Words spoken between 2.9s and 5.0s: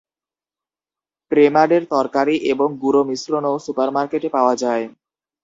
মিশ্রণও সুপারমার্কেটে পাওয়া যায়।